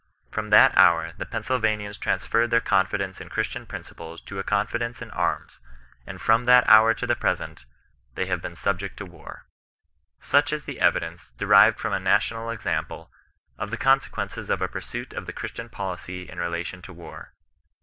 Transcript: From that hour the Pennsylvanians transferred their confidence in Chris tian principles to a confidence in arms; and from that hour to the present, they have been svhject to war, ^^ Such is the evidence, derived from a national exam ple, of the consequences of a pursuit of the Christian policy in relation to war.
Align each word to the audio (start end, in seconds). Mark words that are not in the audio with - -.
From 0.31 0.49
that 0.49 0.75
hour 0.75 1.11
the 1.19 1.27
Pennsylvanians 1.27 1.95
transferred 1.99 2.49
their 2.49 2.59
confidence 2.59 3.21
in 3.21 3.29
Chris 3.29 3.49
tian 3.49 3.67
principles 3.67 4.19
to 4.21 4.39
a 4.39 4.43
confidence 4.43 4.99
in 4.99 5.11
arms; 5.11 5.59
and 6.07 6.19
from 6.19 6.45
that 6.45 6.67
hour 6.67 6.95
to 6.95 7.05
the 7.05 7.15
present, 7.15 7.65
they 8.15 8.25
have 8.25 8.41
been 8.41 8.53
svhject 8.53 8.95
to 8.95 9.05
war, 9.05 9.45
^^ 10.21 10.25
Such 10.25 10.51
is 10.51 10.63
the 10.63 10.79
evidence, 10.79 11.33
derived 11.37 11.79
from 11.79 11.93
a 11.93 11.99
national 11.99 12.49
exam 12.49 12.85
ple, 12.87 13.11
of 13.59 13.69
the 13.69 13.77
consequences 13.77 14.49
of 14.49 14.59
a 14.59 14.67
pursuit 14.67 15.13
of 15.13 15.27
the 15.27 15.33
Christian 15.33 15.69
policy 15.69 16.27
in 16.27 16.39
relation 16.39 16.81
to 16.81 16.93
war. 16.93 17.33